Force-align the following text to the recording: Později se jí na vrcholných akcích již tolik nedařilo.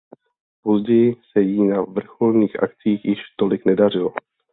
Později 0.63 1.15
se 1.31 1.41
jí 1.41 1.63
na 1.63 1.81
vrcholných 1.81 2.63
akcích 2.63 3.05
již 3.05 3.17
tolik 3.37 3.65
nedařilo. 3.65 4.13